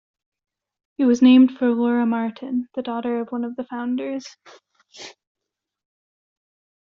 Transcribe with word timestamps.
It 0.97 1.05
was 1.05 1.21
named 1.21 1.59
for 1.59 1.69
Laura 1.69 2.07
Martin, 2.07 2.67
the 2.73 2.81
daughter 2.81 3.19
of 3.19 3.31
one 3.31 3.43
of 3.43 3.55
the 3.55 3.65
founders. 3.65 4.35